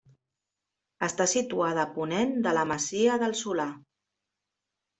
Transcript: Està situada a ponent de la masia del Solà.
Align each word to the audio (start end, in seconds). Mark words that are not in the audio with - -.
Està 1.07 1.27
situada 1.33 1.83
a 1.85 1.91
ponent 1.99 2.35
de 2.47 2.55
la 2.61 2.65
masia 2.73 3.21
del 3.27 3.39
Solà. 3.45 3.69